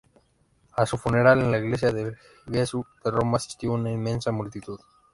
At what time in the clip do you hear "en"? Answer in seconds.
1.41-1.51